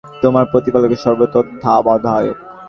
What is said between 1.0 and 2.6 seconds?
সর্ব বিষয়ের তত্ত্বাবধায়ক।